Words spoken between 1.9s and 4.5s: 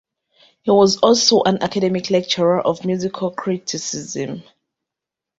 lecturer of musical criticism.